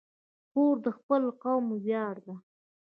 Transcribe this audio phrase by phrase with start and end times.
[0.49, 2.35] خور د خپل قوم ویاړ ده.